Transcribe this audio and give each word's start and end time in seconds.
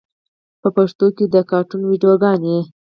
په 0.61 0.69
پښتو 0.75 1.07
کې 1.15 1.25
د 1.33 1.35
کاټون 1.49 1.81
ویډیوګانې 1.85 2.57